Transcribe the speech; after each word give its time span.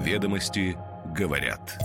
Ведомости 0.00 0.78
говорят. 1.14 1.78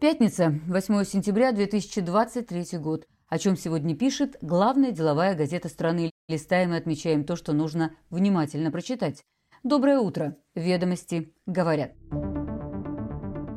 Пятница, 0.00 0.58
8 0.66 1.04
сентября 1.04 1.52
2023 1.52 2.78
год. 2.78 3.06
О 3.28 3.38
чем 3.38 3.56
сегодня 3.56 3.94
пишет 3.94 4.36
главная 4.42 4.90
деловая 4.90 5.36
газета 5.36 5.68
страны. 5.68 6.10
Листаем 6.28 6.74
и 6.74 6.76
отмечаем 6.76 7.22
то, 7.22 7.36
что 7.36 7.52
нужно 7.52 7.94
внимательно 8.10 8.72
прочитать. 8.72 9.22
Доброе 9.62 10.00
утро. 10.00 10.36
Ведомости 10.56 11.32
говорят. 11.46 11.92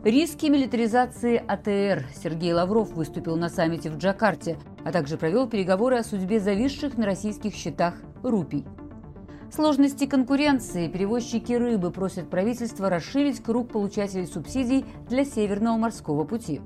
Риски 0.04 0.46
милитаризации 0.46 1.38
АТР. 1.38 2.06
Сергей 2.14 2.54
Лавров 2.54 2.92
выступил 2.92 3.38
на 3.38 3.50
саммите 3.50 3.90
в 3.90 3.98
Джакарте, 3.98 4.60
а 4.86 4.92
также 4.92 5.18
провел 5.18 5.50
переговоры 5.50 5.98
о 5.98 6.04
судьбе 6.04 6.40
зависших 6.40 6.96
на 6.96 7.08
российских 7.08 7.56
счетах 7.56 7.96
рупий. 8.22 8.68
Сложности 9.54 10.08
конкуренции. 10.08 10.88
Перевозчики 10.88 11.54
рыбы 11.54 11.92
просят 11.92 12.28
правительство 12.28 12.90
расширить 12.90 13.44
круг 13.44 13.70
получателей 13.70 14.26
субсидий 14.26 14.84
для 15.08 15.26
Северного 15.26 15.78
морского 15.78 16.24
пути. 16.24 16.60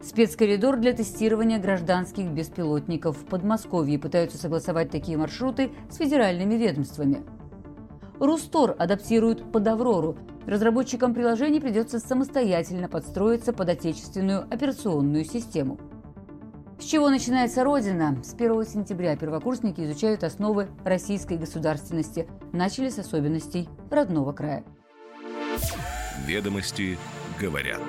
Спецкоридор 0.00 0.78
для 0.78 0.94
тестирования 0.94 1.58
гражданских 1.58 2.30
беспилотников 2.30 3.18
в 3.18 3.26
Подмосковье 3.26 3.98
пытаются 3.98 4.38
согласовать 4.38 4.90
такие 4.90 5.18
маршруты 5.18 5.72
с 5.90 5.96
федеральными 5.96 6.54
ведомствами. 6.54 7.22
Рустор 8.18 8.74
адаптирует 8.78 9.52
под 9.52 9.68
«Аврору». 9.68 10.16
Разработчикам 10.46 11.12
приложений 11.12 11.60
придется 11.60 11.98
самостоятельно 11.98 12.88
подстроиться 12.88 13.52
под 13.52 13.68
отечественную 13.68 14.44
операционную 14.50 15.26
систему. 15.26 15.78
С 16.78 16.86
чего 16.86 17.08
начинается 17.08 17.62
Родина? 17.62 18.20
С 18.24 18.34
1 18.34 18.64
сентября 18.64 19.16
первокурсники 19.16 19.80
изучают 19.82 20.24
основы 20.24 20.68
российской 20.84 21.38
государственности. 21.38 22.28
Начали 22.52 22.88
с 22.88 22.98
особенностей 22.98 23.68
родного 23.90 24.32
края. 24.32 24.64
Ведомости 26.26 26.98
говорят. 27.40 27.80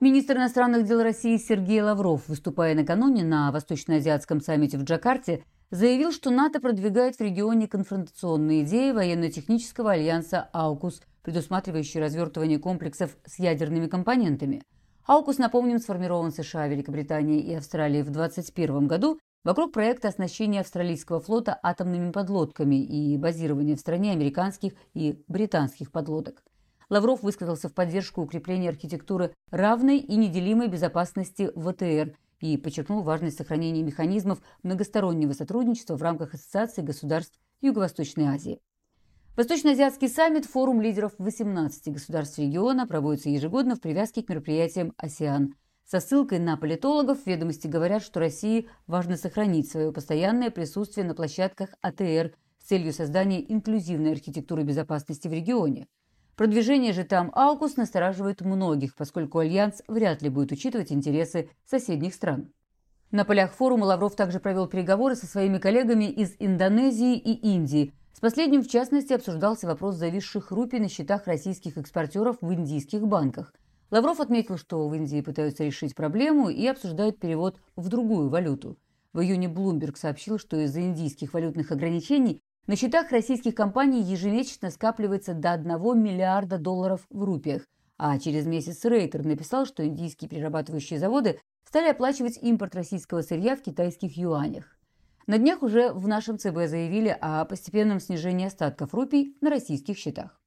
Министр 0.00 0.36
иностранных 0.36 0.84
дел 0.86 1.02
России 1.02 1.38
Сергей 1.38 1.80
Лавров, 1.80 2.28
выступая 2.28 2.74
накануне 2.74 3.24
на 3.24 3.50
Восточно-Азиатском 3.50 4.42
саммите 4.42 4.76
в 4.76 4.84
Джакарте, 4.84 5.44
заявил, 5.70 6.12
что 6.12 6.30
НАТО 6.30 6.60
продвигает 6.60 7.16
в 7.16 7.20
регионе 7.22 7.68
конфронтационные 7.68 8.64
идеи 8.64 8.92
военно-технического 8.92 9.92
альянса 9.92 10.50
«Аукус», 10.52 11.00
предусматривающие 11.22 12.02
развертывание 12.02 12.58
комплексов 12.58 13.16
с 13.24 13.38
ядерными 13.38 13.86
компонентами– 13.86 14.62
Аукус, 15.06 15.36
напомним, 15.36 15.80
сформирован 15.80 16.32
США, 16.32 16.66
Великобританией 16.66 17.40
и 17.42 17.52
Австралией 17.54 18.02
в 18.02 18.10
2021 18.10 18.86
году 18.86 19.20
вокруг 19.44 19.70
проекта 19.70 20.08
оснащения 20.08 20.62
австралийского 20.62 21.20
флота 21.20 21.58
атомными 21.62 22.10
подлодками 22.10 22.82
и 22.82 23.18
базирования 23.18 23.76
в 23.76 23.80
стране 23.80 24.12
американских 24.12 24.72
и 24.94 25.22
британских 25.28 25.92
подлодок. 25.92 26.42
Лавров 26.88 27.22
высказался 27.22 27.68
в 27.68 27.74
поддержку 27.74 28.22
укрепления 28.22 28.70
архитектуры 28.70 29.34
равной 29.50 29.98
и 29.98 30.16
неделимой 30.16 30.68
безопасности 30.68 31.50
ВТР 31.54 32.16
и 32.40 32.56
подчеркнул 32.56 33.02
важность 33.02 33.36
сохранения 33.36 33.82
механизмов 33.82 34.40
многостороннего 34.62 35.34
сотрудничества 35.34 35.96
в 35.96 36.02
рамках 36.02 36.32
Ассоциации 36.32 36.80
государств 36.80 37.38
Юго-Восточной 37.60 38.28
Азии. 38.28 38.60
Восточно-азиатский 39.36 40.08
саммит– 40.08 40.44
форум 40.46 40.80
лидеров 40.80 41.10
18 41.18 41.92
государств 41.92 42.38
региона, 42.38 42.86
проводится 42.86 43.30
ежегодно 43.30 43.74
в 43.74 43.80
привязке 43.80 44.22
к 44.22 44.28
мероприятиям 44.28 44.92
«АСЕАН». 44.96 45.56
Со 45.84 45.98
ссылкой 45.98 46.38
на 46.38 46.56
политологов 46.56 47.26
ведомости 47.26 47.66
говорят, 47.66 48.04
что 48.04 48.20
России 48.20 48.68
важно 48.86 49.16
сохранить 49.16 49.68
свое 49.68 49.90
постоянное 49.90 50.52
присутствие 50.52 51.04
на 51.04 51.16
площадках 51.16 51.70
АТР 51.80 52.32
с 52.60 52.68
целью 52.68 52.92
создания 52.92 53.44
инклюзивной 53.52 54.12
архитектуры 54.12 54.62
безопасности 54.62 55.26
в 55.26 55.32
регионе. 55.32 55.88
Продвижение 56.36 56.92
же 56.92 57.02
там 57.02 57.32
AUKUS 57.34 57.76
настораживает 57.76 58.40
многих, 58.40 58.94
поскольку 58.94 59.38
Альянс 59.38 59.82
вряд 59.88 60.22
ли 60.22 60.28
будет 60.28 60.52
учитывать 60.52 60.92
интересы 60.92 61.50
соседних 61.68 62.14
стран. 62.14 62.52
На 63.10 63.24
полях 63.24 63.52
форума 63.54 63.86
Лавров 63.86 64.14
также 64.14 64.38
провел 64.38 64.68
переговоры 64.68 65.16
со 65.16 65.26
своими 65.26 65.58
коллегами 65.58 66.04
из 66.04 66.36
Индонезии 66.38 67.18
и 67.18 67.32
Индии– 67.32 67.92
с 68.14 68.20
последним, 68.20 68.62
в 68.62 68.68
частности, 68.68 69.12
обсуждался 69.12 69.66
вопрос 69.66 69.96
зависших 69.96 70.52
рупий 70.52 70.78
на 70.78 70.88
счетах 70.88 71.26
российских 71.26 71.76
экспортеров 71.76 72.36
в 72.40 72.54
индийских 72.54 73.02
банках. 73.02 73.52
Лавров 73.90 74.20
отметил, 74.20 74.56
что 74.56 74.88
в 74.88 74.94
Индии 74.94 75.20
пытаются 75.20 75.64
решить 75.64 75.96
проблему 75.96 76.48
и 76.48 76.64
обсуждают 76.64 77.18
перевод 77.18 77.58
в 77.74 77.88
другую 77.88 78.28
валюту. 78.28 78.78
В 79.12 79.20
июне 79.20 79.48
Bloomberg 79.48 79.96
сообщил, 79.96 80.38
что 80.38 80.56
из-за 80.58 80.82
индийских 80.82 81.34
валютных 81.34 81.72
ограничений 81.72 82.40
на 82.68 82.76
счетах 82.76 83.10
российских 83.10 83.56
компаний 83.56 84.00
ежемесячно 84.00 84.70
скапливается 84.70 85.34
до 85.34 85.52
1 85.52 86.00
миллиарда 86.00 86.58
долларов 86.58 87.04
в 87.10 87.24
рупиях, 87.24 87.66
а 87.98 88.16
через 88.20 88.46
месяц 88.46 88.84
Рейтер 88.84 89.24
написал, 89.24 89.66
что 89.66 89.84
индийские 89.84 90.28
перерабатывающие 90.28 91.00
заводы 91.00 91.40
стали 91.66 91.88
оплачивать 91.88 92.38
импорт 92.40 92.76
российского 92.76 93.22
сырья 93.22 93.56
в 93.56 93.62
китайских 93.62 94.16
юанях. 94.16 94.73
На 95.26 95.38
днях 95.38 95.62
уже 95.62 95.90
в 95.90 96.06
нашем 96.06 96.38
ЦБ 96.38 96.66
заявили 96.66 97.16
о 97.18 97.46
постепенном 97.46 97.98
снижении 97.98 98.46
остатков 98.46 98.92
рупий 98.92 99.38
на 99.40 99.48
российских 99.48 99.96
счетах. 99.96 100.38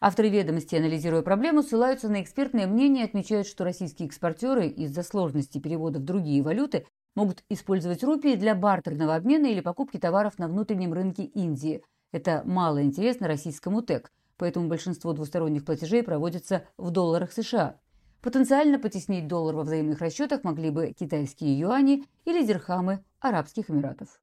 Авторы 0.00 0.28
ведомости, 0.28 0.74
анализируя 0.74 1.22
проблему, 1.22 1.62
ссылаются 1.62 2.08
на 2.08 2.20
экспертное 2.20 2.66
мнение 2.66 3.04
и 3.04 3.08
отмечают, 3.08 3.46
что 3.46 3.62
российские 3.62 4.08
экспортеры 4.08 4.66
из-за 4.66 5.04
сложности 5.04 5.58
перевода 5.58 6.00
в 6.00 6.04
другие 6.04 6.42
валюты 6.42 6.84
могут 7.14 7.44
использовать 7.48 8.02
рупии 8.02 8.34
для 8.34 8.56
бартерного 8.56 9.14
обмена 9.14 9.46
или 9.46 9.60
покупки 9.60 9.98
товаров 9.98 10.36
на 10.38 10.48
внутреннем 10.48 10.92
рынке 10.92 11.22
Индии. 11.22 11.84
Это 12.10 12.42
мало 12.44 12.82
интересно 12.82 13.28
российскому 13.28 13.82
ТЭК, 13.82 14.10
поэтому 14.36 14.66
большинство 14.66 15.12
двусторонних 15.12 15.64
платежей 15.64 16.02
проводятся 16.02 16.64
в 16.76 16.90
долларах 16.90 17.32
США. 17.32 17.78
Потенциально 18.20 18.80
потеснить 18.80 19.28
доллар 19.28 19.54
во 19.54 19.62
взаимных 19.62 20.00
расчетах 20.00 20.42
могли 20.42 20.70
бы 20.70 20.92
китайские 20.98 21.56
юани 21.56 22.04
или 22.24 22.44
дирхамы 22.44 23.04
Арабских 23.20 23.70
Эмиратов. 23.70 24.20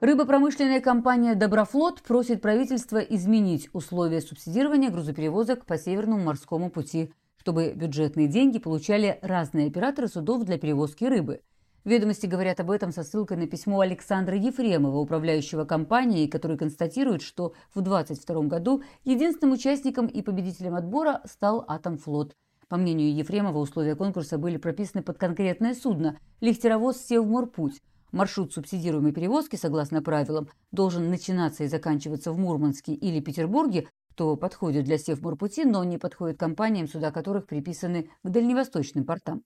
Рыбопромышленная 0.00 0.82
компания 0.82 1.34
«Доброфлот» 1.34 2.02
просит 2.02 2.42
правительство 2.42 2.98
изменить 2.98 3.70
условия 3.72 4.20
субсидирования 4.20 4.90
грузоперевозок 4.90 5.64
по 5.64 5.78
Северному 5.78 6.22
морскому 6.22 6.68
пути, 6.68 7.14
чтобы 7.38 7.72
бюджетные 7.72 8.28
деньги 8.28 8.58
получали 8.58 9.18
разные 9.22 9.68
операторы 9.68 10.08
судов 10.08 10.44
для 10.44 10.58
перевозки 10.58 11.04
рыбы– 11.04 11.40
Ведомости 11.84 12.24
говорят 12.24 12.60
об 12.60 12.70
этом 12.70 12.92
со 12.92 13.02
ссылкой 13.02 13.36
на 13.36 13.46
письмо 13.46 13.80
Александра 13.80 14.34
Ефремова, 14.36 14.96
управляющего 14.96 15.66
компанией, 15.66 16.28
который 16.28 16.56
констатирует, 16.56 17.20
что 17.20 17.52
в 17.74 17.82
2022 17.82 18.42
году 18.44 18.82
единственным 19.04 19.52
участником 19.52 20.06
и 20.06 20.22
победителем 20.22 20.76
отбора 20.76 21.20
стал 21.26 21.62
Атомфлот. 21.68 22.34
По 22.68 22.78
мнению 22.78 23.14
Ефремова, 23.14 23.58
условия 23.58 23.96
конкурса 23.96 24.38
были 24.38 24.56
прописаны 24.56 25.02
под 25.02 25.18
конкретное 25.18 25.74
судно– 25.74 26.18
лихтеровоз 26.40 26.96
«Севморпуть». 26.96 27.82
Маршрут 28.12 28.54
субсидируемой 28.54 29.12
перевозки, 29.12 29.56
согласно 29.56 30.00
правилам, 30.00 30.48
должен 30.72 31.10
начинаться 31.10 31.64
и 31.64 31.68
заканчиваться 31.68 32.32
в 32.32 32.38
Мурманске 32.38 32.94
или 32.94 33.20
Петербурге, 33.20 33.88
что 34.14 34.36
подходит 34.36 34.84
для 34.84 34.96
Севморпути, 34.96 35.64
но 35.64 35.84
не 35.84 35.98
подходит 35.98 36.38
компаниям, 36.38 36.88
суда 36.88 37.10
которых 37.10 37.46
приписаны 37.46 38.08
к 38.22 38.30
дальневосточным 38.30 39.04
портам. 39.04 39.42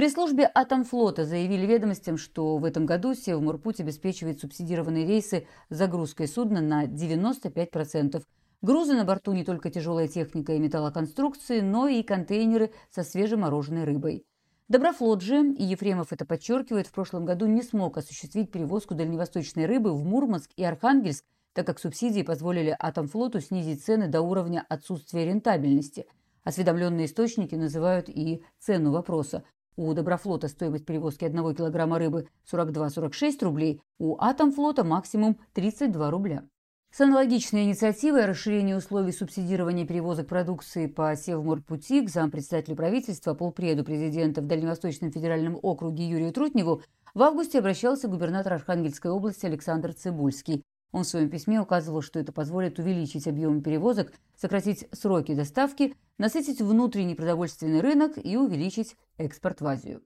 При 0.00 0.08
службе 0.08 0.50
Атомфлота 0.54 1.26
заявили 1.26 1.66
ведомостям, 1.66 2.16
что 2.16 2.56
в 2.56 2.64
этом 2.64 2.86
году 2.86 3.12
Севморпуть 3.12 3.80
обеспечивает 3.80 4.40
субсидированные 4.40 5.06
рейсы 5.06 5.46
загрузкой 5.68 6.26
судна 6.26 6.62
на 6.62 6.86
95%. 6.86 8.22
Грузы 8.62 8.94
на 8.94 9.04
борту 9.04 9.34
не 9.34 9.44
только 9.44 9.68
тяжелая 9.68 10.08
техника 10.08 10.54
и 10.54 10.58
металлоконструкции, 10.58 11.60
но 11.60 11.86
и 11.86 12.02
контейнеры 12.02 12.72
со 12.88 13.02
свежемороженной 13.02 13.84
рыбой. 13.84 14.24
Доброфлот 14.68 15.20
же, 15.20 15.52
и 15.52 15.64
Ефремов 15.64 16.14
это 16.14 16.24
подчеркивает, 16.24 16.86
в 16.86 16.92
прошлом 16.92 17.26
году 17.26 17.44
не 17.44 17.60
смог 17.60 17.98
осуществить 17.98 18.50
перевозку 18.50 18.94
дальневосточной 18.94 19.66
рыбы 19.66 19.92
в 19.92 20.02
Мурманск 20.02 20.50
и 20.56 20.64
Архангельск, 20.64 21.26
так 21.52 21.66
как 21.66 21.78
субсидии 21.78 22.22
позволили 22.22 22.74
Атомфлоту 22.78 23.40
снизить 23.40 23.84
цены 23.84 24.08
до 24.08 24.22
уровня 24.22 24.64
отсутствия 24.66 25.26
рентабельности. 25.26 26.06
Осведомленные 26.42 27.04
источники 27.04 27.54
называют 27.54 28.08
и 28.08 28.42
цену 28.60 28.92
вопроса. 28.92 29.44
У 29.76 29.92
Доброфлота 29.94 30.48
стоимость 30.48 30.84
перевозки 30.84 31.24
1 31.24 31.54
килограмма 31.54 31.98
рыбы 31.98 32.28
42-46 32.50 33.44
рублей, 33.44 33.80
у 33.98 34.16
Атомфлота 34.18 34.84
максимум 34.84 35.38
32 35.54 36.10
рубля. 36.10 36.44
С 36.92 37.00
аналогичной 37.00 37.64
инициативой 37.64 38.24
о 38.24 38.26
расширении 38.26 38.74
условий 38.74 39.12
субсидирования 39.12 39.86
перевозок 39.86 40.26
продукции 40.26 40.86
по 40.86 41.14
Севморпути 41.14 42.04
к 42.04 42.10
зампредседателю 42.10 42.74
правительства, 42.74 43.34
полпреду 43.34 43.84
президента 43.84 44.40
в 44.42 44.46
Дальневосточном 44.46 45.12
федеральном 45.12 45.56
округе 45.62 46.08
Юрию 46.08 46.32
Трутневу 46.32 46.82
в 47.14 47.22
августе 47.22 47.60
обращался 47.60 48.08
губернатор 48.08 48.54
Архангельской 48.54 49.12
области 49.12 49.46
Александр 49.46 49.92
Цибульский. 49.92 50.64
Он 50.92 51.04
в 51.04 51.06
своем 51.06 51.30
письме 51.30 51.60
указывал, 51.60 52.02
что 52.02 52.18
это 52.18 52.32
позволит 52.32 52.78
увеличить 52.78 53.28
объем 53.28 53.62
перевозок, 53.62 54.12
сократить 54.36 54.88
сроки 54.92 55.34
доставки, 55.34 55.94
насытить 56.18 56.60
внутренний 56.60 57.14
продовольственный 57.14 57.80
рынок 57.80 58.12
и 58.22 58.36
увеличить 58.36 58.96
экспорт 59.16 59.60
в 59.60 59.66
Азию. 59.66 60.02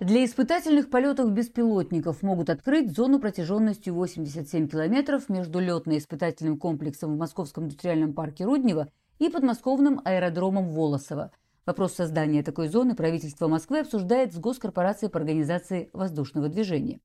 Для 0.00 0.24
испытательных 0.24 0.88
полетов 0.88 1.30
беспилотников 1.30 2.22
могут 2.22 2.48
открыть 2.48 2.96
зону 2.96 3.20
протяженностью 3.20 3.94
87 3.94 4.66
километров 4.66 5.28
между 5.28 5.60
летно-испытательным 5.60 6.58
комплексом 6.58 7.14
в 7.14 7.18
Московском 7.18 7.64
индустриальном 7.64 8.14
парке 8.14 8.46
Руднева 8.46 8.88
и 9.18 9.28
подмосковным 9.28 10.00
аэродромом 10.04 10.70
Волосово– 10.70 11.30
Вопрос 11.66 11.92
создания 11.92 12.42
такой 12.42 12.68
зоны 12.68 12.94
правительство 12.96 13.46
Москвы 13.46 13.80
обсуждает 13.80 14.32
с 14.32 14.38
Госкорпорацией 14.38 15.10
по 15.10 15.18
организации 15.18 15.90
воздушного 15.92 16.48
движения. 16.48 17.00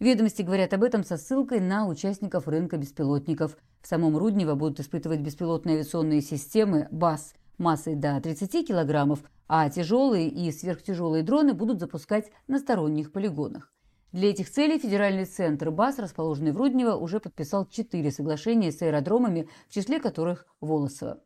Ведомости 0.00 0.42
говорят 0.42 0.72
об 0.74 0.84
этом 0.84 1.04
со 1.04 1.16
ссылкой 1.16 1.60
на 1.60 1.86
участников 1.86 2.46
рынка 2.46 2.76
беспилотников. 2.76 3.56
В 3.80 3.86
самом 3.86 4.16
Руднево 4.16 4.54
будут 4.54 4.80
испытывать 4.80 5.20
беспилотные 5.20 5.76
авиационные 5.76 6.20
системы 6.20 6.88
БАС 6.90 7.34
массой 7.58 7.96
до 7.96 8.20
30 8.20 8.66
килограммов, 8.66 9.20
а 9.48 9.68
тяжелые 9.68 10.28
и 10.28 10.50
сверхтяжелые 10.52 11.22
дроны 11.22 11.52
будут 11.52 11.80
запускать 11.80 12.30
на 12.46 12.58
сторонних 12.58 13.12
полигонах. 13.12 13.72
Для 14.12 14.30
этих 14.30 14.50
целей 14.50 14.78
Федеральный 14.78 15.26
центр 15.26 15.70
БАС, 15.70 15.98
расположенный 15.98 16.52
в 16.52 16.56
Руднево, 16.56 16.94
уже 16.94 17.20
подписал 17.20 17.66
четыре 17.66 18.10
соглашения 18.10 18.72
с 18.72 18.80
аэродромами, 18.80 19.48
в 19.68 19.74
числе 19.74 20.00
которых 20.00 20.46
Волосово. 20.60 21.20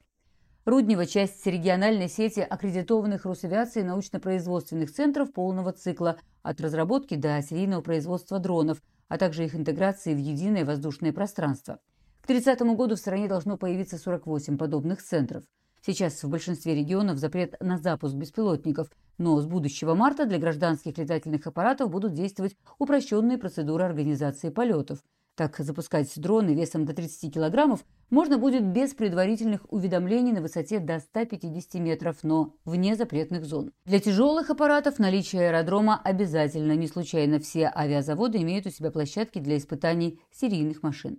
Руднево– 0.64 1.06
часть 1.06 1.44
региональной 1.47 2.09
сети 2.09 2.41
аккредитованных 2.41 3.25
Росавиацией 3.25 3.85
научно-производственных 3.85 4.93
центров 4.93 5.32
полного 5.32 5.73
цикла 5.73 6.17
от 6.43 6.61
разработки 6.61 7.17
до 7.17 7.43
серийного 7.43 7.81
производства 7.81 8.38
дронов, 8.38 8.81
а 9.09 9.19
также 9.19 9.44
их 9.44 9.56
интеграции 9.56 10.14
в 10.14 10.19
единое 10.19 10.64
воздушное 10.64 11.12
пространство. 11.12 11.81
К 12.20 12.29
30 12.29 12.61
году 12.76 12.94
в 12.94 12.99
стране 12.99 13.26
должно 13.26 13.56
появиться 13.56 13.99
48 13.99 14.56
подобных 14.56 15.03
центров– 15.03 15.44
Сейчас 15.85 16.23
в 16.23 16.29
большинстве 16.29 16.76
регионов 16.76 17.19
запрет 17.19 17.56
на 17.61 17.76
запуск 17.76 18.14
беспилотников, 18.14 18.88
но 19.19 19.41
с 19.41 19.47
будущего 19.47 19.94
марта 19.94 20.26
для 20.26 20.38
гражданских 20.38 20.97
летательных 20.97 21.44
аппаратов 21.44 21.91
будут 21.91 22.14
действовать 22.14 22.56
упрощенные 22.79 23.37
процедуры 23.37 23.82
организации 23.82 24.50
полетов. 24.50 25.00
Так, 25.34 25.56
запускать 25.58 26.12
дроны 26.20 26.55
весом 26.55 26.84
до 26.84 26.93
30 26.93 27.32
килограммов 27.32 27.87
можно 28.11 28.37
будет 28.37 28.67
без 28.67 28.93
предварительных 28.93 29.64
уведомлений 29.73 30.32
на 30.32 30.43
высоте 30.43 30.79
до 30.79 31.00
150 31.00 31.75
метров, 31.81 32.19
но 32.23 32.55
вне 32.67 32.96
запретных 32.96 33.46
зон. 33.46 33.73
Для 33.87 33.99
тяжелых 33.99 34.50
аппаратов 34.50 34.99
наличие 34.99 35.49
аэродрома 35.49 35.99
обязательно. 36.05 36.76
Не 36.76 36.87
случайно 36.87 37.38
все 37.38 37.73
авиазаводы 37.75 38.43
имеют 38.43 38.67
у 38.67 38.70
себя 38.70 38.90
площадки 38.90 39.38
для 39.38 39.56
испытаний 39.56 40.20
серийных 40.31 40.82
машин. 40.82 41.19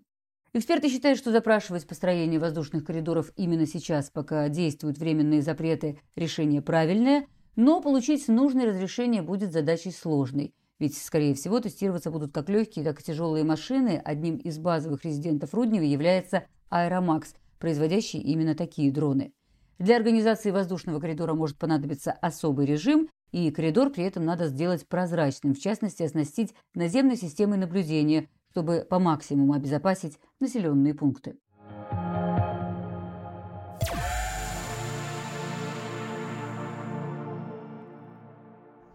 Эксперты 0.54 0.90
считают, 0.90 1.18
что 1.18 1.32
запрашивать 1.32 1.88
построение 1.88 2.40
воздушных 2.40 2.86
коридоров 2.86 3.32
именно 3.36 3.66
сейчас, 3.66 4.12
пока 4.12 4.48
действуют 4.50 5.00
временные 5.00 5.42
запреты, 5.42 6.00
решение 6.16 6.62
правильное, 6.62 7.26
но 7.56 7.82
получить 7.82 8.28
нужное 8.28 8.68
разрешение 8.68 9.24
будет 9.24 9.52
задачей 9.52 9.90
сложной. 9.90 10.54
Ведь, 10.80 10.98
скорее 10.98 11.36
всего, 11.36 11.60
тестироваться 11.60 12.12
будут 12.12 12.34
как 12.34 12.50
легкие, 12.50 12.84
так 12.84 13.00
и 13.00 13.04
тяжелые 13.04 13.44
машины. 13.44 14.02
Одним 14.04 14.38
из 14.38 14.58
базовых 14.58 15.06
резидентов 15.06 15.54
Руднева 15.54 15.84
является 15.84 16.46
Аэромакс, 16.70 17.36
производящий 17.60 18.20
именно 18.20 18.56
такие 18.56 18.92
дроны. 18.92 19.34
Для 19.80 19.96
организации 19.96 20.52
воздушного 20.52 21.00
коридора 21.00 21.34
может 21.34 21.58
понадобиться 21.58 22.12
особый 22.12 22.66
режим, 22.66 23.10
и 23.32 23.50
коридор 23.52 23.90
при 23.90 24.04
этом 24.04 24.26
надо 24.26 24.48
сделать 24.48 24.88
прозрачным, 24.88 25.54
в 25.56 25.60
частности, 25.60 26.04
оснастить 26.04 26.54
наземной 26.76 27.18
системой 27.18 27.58
наблюдения, 27.58 28.30
чтобы 28.52 28.86
по 28.88 29.00
максимуму 29.00 29.54
обезопасить 29.54 30.20
населенные 30.40 30.94
пункты. 30.94 31.38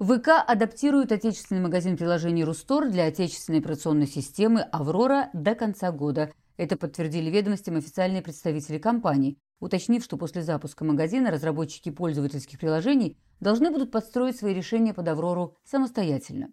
ВК 0.00 0.45
адаптирует 0.47 1.11
отечественный 1.11 1.61
магазин 1.61 1.97
приложений 1.97 2.45
Рустор 2.45 2.89
для 2.89 3.06
отечественной 3.06 3.59
операционной 3.59 4.06
системы 4.06 4.61
«Аврора» 4.61 5.29
до 5.33 5.56
конца 5.56 5.91
года. 5.91 6.31
Это 6.56 6.77
подтвердили 6.77 7.31
ведомостям 7.31 7.75
официальные 7.75 8.23
представители 8.23 8.79
компании, 8.79 9.39
уточнив, 9.59 10.05
что 10.05 10.17
после 10.17 10.43
запуска 10.43 10.85
магазина 10.85 11.33
разработчики 11.33 11.91
пользовательских 11.91 12.61
приложений 12.61 13.17
должны 13.41 13.73
будут 13.73 13.91
подстроить 13.91 14.37
свои 14.37 14.55
решения 14.55 14.95
под 14.95 15.09
«Аврору» 15.09 15.56
самостоятельно. 15.65 16.53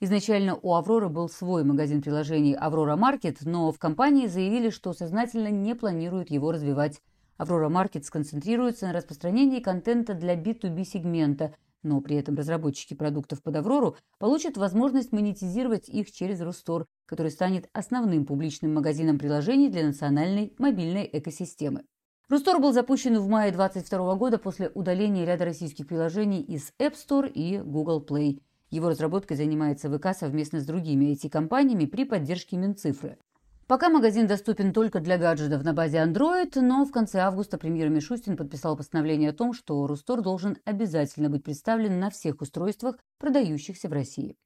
Изначально 0.00 0.58
у 0.60 0.74
«Авроры» 0.74 1.08
был 1.08 1.30
свой 1.30 1.64
магазин 1.64 2.02
приложений 2.02 2.56
«Аврора 2.56 2.96
Маркет», 2.96 3.38
но 3.40 3.72
в 3.72 3.78
компании 3.78 4.26
заявили, 4.26 4.68
что 4.68 4.92
сознательно 4.92 5.48
не 5.48 5.74
планируют 5.74 6.30
его 6.30 6.52
развивать. 6.52 7.00
«Аврора 7.38 7.70
Маркет» 7.70 8.04
сконцентрируется 8.04 8.88
на 8.88 8.92
распространении 8.92 9.60
контента 9.60 10.12
для 10.12 10.34
B2B 10.36 10.84
сегмента, 10.84 11.54
но 11.82 12.00
при 12.00 12.16
этом 12.16 12.34
разработчики 12.34 12.94
продуктов 12.94 13.42
под 13.42 13.56
«Аврору» 13.56 13.96
получат 14.18 14.56
возможность 14.56 15.12
монетизировать 15.12 15.88
их 15.88 16.10
через 16.12 16.40
Рустор, 16.40 16.86
который 17.06 17.30
станет 17.30 17.68
основным 17.72 18.26
публичным 18.26 18.74
магазином 18.74 19.18
приложений 19.18 19.70
для 19.70 19.86
национальной 19.86 20.54
мобильной 20.58 21.08
экосистемы. 21.12 21.84
Рустор 22.28 22.60
был 22.60 22.72
запущен 22.72 23.18
в 23.18 23.28
мае 23.28 23.52
2022 23.52 24.14
года 24.16 24.38
после 24.38 24.70
удаления 24.74 25.24
ряда 25.24 25.44
российских 25.44 25.86
приложений 25.86 26.42
из 26.42 26.72
App 26.78 26.94
Store 26.94 27.30
и 27.30 27.58
Google 27.58 28.04
Play– 28.04 28.40
его 28.72 28.88
разработкой 28.88 29.36
занимается 29.36 29.90
ВК 29.90 30.16
совместно 30.18 30.58
с 30.58 30.64
другими 30.64 31.12
IT-компаниями 31.12 31.84
при 31.84 32.04
поддержке 32.06 32.56
Минцифры. 32.56 33.18
Пока 33.72 33.88
магазин 33.88 34.26
доступен 34.26 34.74
только 34.74 35.00
для 35.00 35.16
гаджетов 35.16 35.64
на 35.64 35.72
базе 35.72 35.96
Android, 35.96 36.60
но 36.60 36.84
в 36.84 36.90
конце 36.90 37.20
августа 37.20 37.56
премьер 37.56 37.88
Мишустин 37.88 38.36
подписал 38.36 38.76
постановление 38.76 39.30
о 39.30 39.32
том, 39.32 39.54
что 39.54 39.86
Рустор 39.86 40.20
должен 40.20 40.58
обязательно 40.66 41.30
быть 41.30 41.42
представлен 41.42 41.98
на 41.98 42.10
всех 42.10 42.42
устройствах, 42.42 42.98
продающихся 43.18 43.88
в 43.88 43.94
России. 43.94 44.36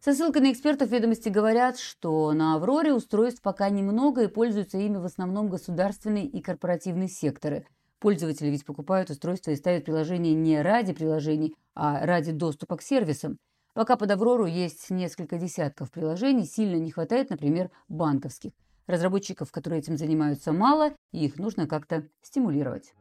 Со 0.00 0.14
ссылкой 0.14 0.42
на 0.42 0.50
экспертов 0.50 0.90
ведомости 0.90 1.28
говорят, 1.28 1.78
что 1.78 2.32
на 2.32 2.56
«Авроре» 2.56 2.92
устройств 2.92 3.40
пока 3.40 3.70
немного 3.70 4.24
и 4.24 4.26
пользуются 4.26 4.78
ими 4.78 4.96
в 4.96 5.04
основном 5.04 5.48
государственные 5.48 6.26
и 6.26 6.42
корпоративные 6.42 7.08
секторы. 7.08 7.68
Пользователи 8.00 8.48
ведь 8.48 8.64
покупают 8.64 9.10
устройства 9.10 9.52
и 9.52 9.56
ставят 9.56 9.84
приложения 9.84 10.34
не 10.34 10.60
ради 10.60 10.92
приложений, 10.92 11.54
а 11.76 12.04
ради 12.04 12.32
доступа 12.32 12.78
к 12.78 12.82
сервисам. 12.82 13.38
Пока 13.76 13.96
под 13.98 14.10
«Аврору» 14.10 14.46
есть 14.46 14.88
несколько 14.88 15.36
десятков 15.36 15.90
приложений, 15.90 16.46
сильно 16.46 16.76
не 16.76 16.90
хватает, 16.90 17.28
например, 17.28 17.70
банковских. 17.90 18.52
Разработчиков, 18.86 19.52
которые 19.52 19.80
этим 19.80 19.98
занимаются, 19.98 20.54
мало, 20.54 20.94
и 21.12 21.26
их 21.26 21.38
нужно 21.38 21.66
как-то 21.66 22.08
стимулировать. 22.22 22.94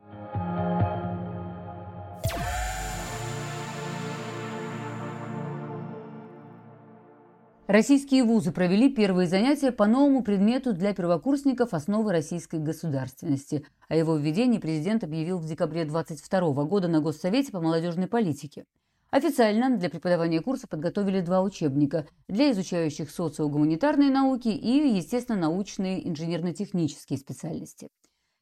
Российские 7.68 8.26
вузы 8.26 8.52
провели 8.52 8.94
первые 8.94 9.30
занятия 9.30 9.72
по 9.72 9.88
новому 9.88 10.24
предмету 10.24 10.74
для 10.74 10.94
первокурсников 10.94 11.74
«Основы 11.74 12.12
российской 12.12 12.60
государственности». 12.60 13.66
О 13.88 13.96
его 13.96 14.18
введении 14.18 14.58
президент 14.58 15.06
объявил 15.06 15.40
в 15.40 15.46
декабре 15.46 15.86
2022 15.86 16.66
года 16.66 16.90
на 16.90 17.00
Госсовете 17.00 17.54
по 17.54 17.62
молодежной 17.62 18.08
политике. 18.08 18.66
Официально 19.16 19.70
для 19.78 19.90
преподавания 19.90 20.42
курса 20.42 20.68
подготовили 20.68 21.22
два 21.22 21.42
учебника 21.42 22.06
для 22.28 22.52
изучающих 22.52 23.10
социогуманитарные 23.10 24.12
науки 24.12 24.50
и, 24.50 24.94
естественно, 24.94 25.40
научные 25.40 26.06
инженерно-технические 26.10 27.18
специальности. 27.18 27.88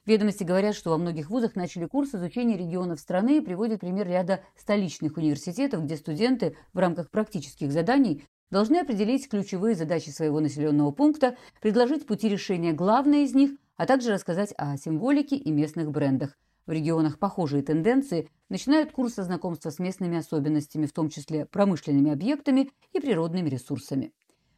Ведомости 0.07 0.43
говорят, 0.43 0.73
что 0.73 0.89
во 0.89 0.97
многих 0.97 1.29
вузах 1.29 1.55
начали 1.55 1.85
курс 1.85 2.15
изучения 2.15 2.57
регионов 2.57 2.99
страны 2.99 3.37
и 3.37 3.41
приводят 3.41 3.81
пример 3.81 4.07
ряда 4.07 4.41
столичных 4.57 5.15
университетов, 5.17 5.83
где 5.83 5.95
студенты 5.95 6.57
в 6.73 6.79
рамках 6.79 7.11
практических 7.11 7.71
заданий 7.71 8.23
должны 8.49 8.77
определить 8.77 9.29
ключевые 9.29 9.75
задачи 9.75 10.09
своего 10.09 10.39
населенного 10.39 10.89
пункта, 10.89 11.37
предложить 11.61 12.07
пути 12.07 12.29
решения 12.29 12.73
главные 12.73 13.25
из 13.25 13.35
них, 13.35 13.51
а 13.77 13.85
также 13.85 14.11
рассказать 14.11 14.55
о 14.57 14.75
символике 14.77 15.35
и 15.35 15.51
местных 15.51 15.91
брендах. 15.91 16.35
В 16.65 16.71
регионах 16.71 17.19
похожие 17.19 17.61
тенденции 17.61 18.29
начинают 18.49 18.91
курс 18.91 19.15
знакомства 19.15 19.69
с 19.69 19.79
местными 19.79 20.17
особенностями, 20.17 20.85
в 20.85 20.93
том 20.93 21.09
числе 21.09 21.45
промышленными 21.45 22.11
объектами 22.11 22.71
и 22.93 22.99
природными 22.99 23.49
ресурсами. 23.49 24.13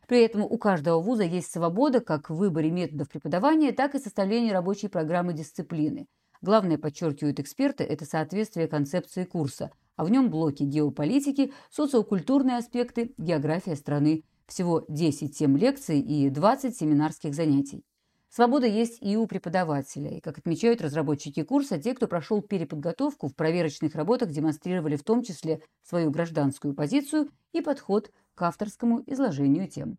При 0.08 0.22
этом 0.22 0.44
у 0.44 0.58
каждого 0.60 1.02
вуза 1.02 1.24
есть 1.24 1.52
свобода 1.52 2.00
как 2.00 2.30
в 2.30 2.36
выборе 2.36 2.70
методов 2.70 3.10
преподавания, 3.10 3.72
так 3.72 3.96
и 3.96 4.00
составлении 4.00 4.52
рабочей 4.52 4.88
программы 4.88 5.34
дисциплины. 5.34 6.08
Главное, 6.42 6.78
подчеркивают 6.78 7.40
эксперты, 7.40 7.84
это 7.84 8.06
соответствие 8.06 8.68
концепции 8.68 9.24
курса, 9.24 9.72
а 9.96 10.06
в 10.06 10.12
нем 10.12 10.30
блоки 10.30 10.62
геополитики, 10.62 11.54
социокультурные 11.72 12.58
аспекты, 12.58 13.16
география 13.18 13.76
страны. 13.76 14.24
Всего 14.46 14.86
10 14.90 15.36
тем 15.36 15.58
лекций 15.58 16.00
и 16.00 16.30
20 16.30 16.78
семинарских 16.78 17.34
занятий. 17.34 17.84
Свобода 18.30 18.68
есть 18.68 18.98
и 19.02 19.16
у 19.18 19.28
преподавателя. 19.28 20.18
И, 20.18 20.20
как 20.20 20.38
отмечают 20.38 20.82
разработчики 20.82 21.44
курса, 21.44 21.78
те, 21.78 21.94
кто 21.94 22.08
прошел 22.08 22.42
переподготовку, 22.42 23.28
в 23.28 23.36
проверочных 23.36 23.96
работах 23.96 24.32
демонстрировали 24.32 24.96
в 24.96 25.04
том 25.04 25.24
числе 25.24 25.62
свою 25.84 26.12
гражданскую 26.12 26.74
позицию 26.74 27.30
и 27.54 27.62
подход 27.62 28.12
к 28.34 28.42
авторскому 28.42 29.04
изложению 29.08 29.68
тем. 29.70 29.98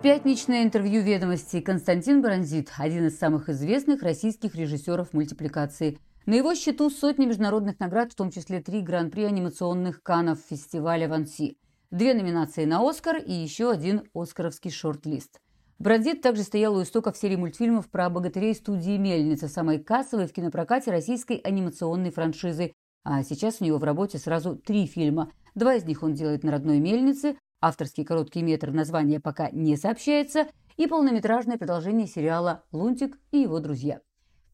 Пятничное 0.00 0.62
интервью 0.62 1.02
ведомости 1.02 1.60
Константин 1.60 2.22
Баранзит, 2.22 2.70
один 2.78 3.08
из 3.08 3.18
самых 3.18 3.48
известных 3.48 4.02
российских 4.02 4.54
режиссеров 4.54 5.12
мультипликации. 5.12 5.98
На 6.26 6.34
его 6.34 6.54
счету 6.54 6.90
сотни 6.90 7.26
международных 7.26 7.80
наград, 7.80 8.12
в 8.12 8.16
том 8.16 8.30
числе 8.30 8.60
три 8.60 8.80
гран-при 8.82 9.22
анимационных 9.22 10.02
канов 10.02 10.38
фестиваля 10.40 11.08
«Ванси», 11.08 11.56
две 11.90 12.14
номинации 12.14 12.64
на 12.64 12.86
«Оскар» 12.86 13.16
и 13.16 13.32
еще 13.32 13.70
один 13.70 14.02
«Оскаровский 14.14 14.70
шорт-лист». 14.70 15.40
Бразит 15.78 16.22
также 16.22 16.42
стоял 16.42 16.74
у 16.74 16.82
истоков 16.82 17.16
серии 17.16 17.36
мультфильмов 17.36 17.88
про 17.88 18.10
богатырей 18.10 18.54
студии 18.54 18.96
«Мельница», 18.96 19.48
самой 19.48 19.78
кассовой 19.78 20.26
в 20.26 20.32
кинопрокате 20.32 20.90
российской 20.90 21.36
анимационной 21.36 22.10
франшизы. 22.10 22.72
А 23.04 23.22
сейчас 23.22 23.60
у 23.60 23.64
него 23.64 23.78
в 23.78 23.84
работе 23.84 24.18
сразу 24.18 24.56
три 24.56 24.86
фильма. 24.86 25.32
Два 25.54 25.74
из 25.74 25.84
них 25.84 26.02
он 26.02 26.14
делает 26.14 26.42
на 26.42 26.50
родной 26.50 26.80
«Мельнице», 26.80 27.38
авторский 27.60 28.04
короткий 28.04 28.42
метр 28.42 28.70
названия 28.70 29.20
пока 29.20 29.50
не 29.50 29.76
сообщается, 29.76 30.48
и 30.76 30.86
полнометражное 30.86 31.58
продолжение 31.58 32.06
сериала 32.06 32.64
«Лунтик 32.72 33.16
и 33.30 33.38
его 33.38 33.60
друзья». 33.60 34.00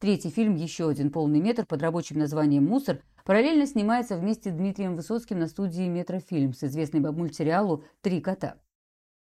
Третий 0.04 0.28
фильм, 0.28 0.54
еще 0.54 0.90
один 0.90 1.10
полный 1.10 1.40
метр 1.40 1.64
под 1.64 1.80
рабочим 1.80 2.18
названием 2.18 2.66
«Мусор», 2.66 3.00
параллельно 3.24 3.66
снимается 3.66 4.18
вместе 4.18 4.50
с 4.50 4.52
Дмитрием 4.52 4.96
Высоцким 4.96 5.38
на 5.38 5.46
студии 5.46 5.88
«Метрофильм» 5.88 6.52
с 6.52 6.62
известной 6.62 7.00
мультсериалу 7.00 7.84
«Три 8.02 8.20
кота». 8.20 8.56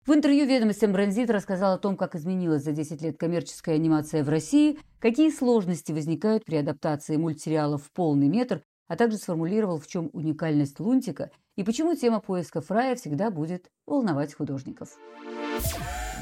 В 0.04 0.12
интервью 0.12 0.44
«Ведомостям» 0.44 0.92
Бронзит 0.92 1.30
рассказал 1.30 1.74
о 1.74 1.78
том, 1.78 1.96
как 1.96 2.16
изменилась 2.16 2.64
за 2.64 2.72
10 2.72 3.00
лет 3.00 3.16
коммерческая 3.16 3.76
анимация 3.76 4.24
в 4.24 4.28
России, 4.28 4.76
какие 4.98 5.30
сложности 5.30 5.92
возникают 5.92 6.44
при 6.44 6.56
адаптации 6.56 7.16
мультсериалов 7.16 7.84
в 7.84 7.92
полный 7.92 8.26
метр, 8.26 8.64
а 8.88 8.96
также 8.96 9.18
сформулировал, 9.18 9.78
в 9.78 9.86
чем 9.86 10.10
уникальность 10.12 10.80
Лунтика 10.80 11.30
и 11.54 11.62
почему 11.62 11.94
тема 11.94 12.18
поиска 12.18 12.60
Фрая 12.60 12.96
всегда 12.96 13.30
будет 13.30 13.70
волновать 13.86 14.34
художников. 14.34 14.98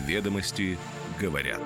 Ведомости 0.07 0.77
говорят. 1.19 1.63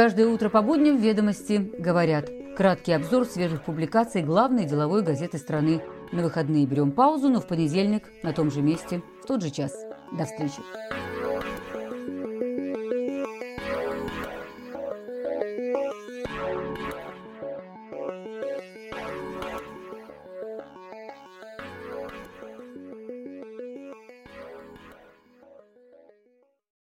Каждое 0.00 0.28
утро 0.28 0.48
по 0.48 0.62
будням 0.62 0.96
«Ведомости» 0.96 1.58
говорят. 1.78 2.30
Краткий 2.56 2.92
обзор 2.92 3.26
свежих 3.26 3.62
публикаций 3.62 4.22
главной 4.22 4.64
деловой 4.64 5.02
газеты 5.02 5.36
страны– 5.36 5.82
на 6.10 6.22
выходные 6.22 6.64
берем 6.64 6.90
паузу, 6.90 7.28
но 7.28 7.38
в 7.38 7.46
понедельник 7.46 8.04
на 8.22 8.32
том 8.32 8.50
же 8.50 8.62
месте, 8.62 9.02
в 9.22 9.26
тот 9.26 9.42
же 9.42 9.50
час. 9.50 9.74
До 10.10 10.24
встречи. 10.24 10.62